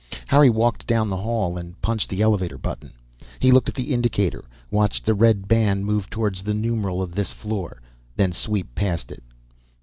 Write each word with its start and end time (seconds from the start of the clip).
Harry 0.29 0.49
walked 0.49 0.87
down 0.87 1.09
the 1.09 1.15
hall 1.17 1.59
and 1.59 1.79
punched 1.79 2.09
the 2.09 2.23
elevator 2.23 2.57
button. 2.57 2.91
He 3.37 3.51
looked 3.51 3.69
at 3.69 3.75
the 3.75 3.93
indicator, 3.93 4.43
watched 4.71 5.05
the 5.05 5.13
red 5.13 5.47
band 5.47 5.85
move 5.85 6.09
towards 6.09 6.41
the 6.41 6.55
numeral 6.55 7.03
of 7.03 7.13
this 7.13 7.31
floor, 7.31 7.83
then 8.15 8.31
sweep 8.31 8.73
past 8.73 9.11
it. 9.11 9.21